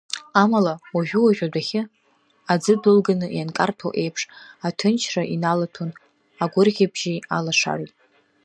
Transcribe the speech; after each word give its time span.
Амала, 0.41 0.73
уажәы-уажә, 0.95 1.41
адәахьы 1.45 1.81
аӡы 2.53 2.73
дәылганы 2.81 3.27
ианкарҭәо 3.37 3.89
еиԥш, 4.01 4.21
аҭынчра 4.67 5.23
иналаҭәон 5.33 5.91
агәырӷьабжьи 6.43 7.23
алашареи. 7.35 7.91